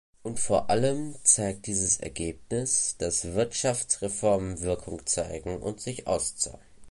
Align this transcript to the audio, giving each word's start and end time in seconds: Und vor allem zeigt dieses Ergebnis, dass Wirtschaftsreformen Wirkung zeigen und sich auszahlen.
Und 0.23 0.39
vor 0.39 0.71
allem 0.71 1.13
zeigt 1.21 1.67
dieses 1.67 1.97
Ergebnis, 1.97 2.95
dass 2.97 3.33
Wirtschaftsreformen 3.35 4.61
Wirkung 4.61 5.05
zeigen 5.05 5.57
und 5.61 5.79
sich 5.79 6.07
auszahlen. 6.07 6.59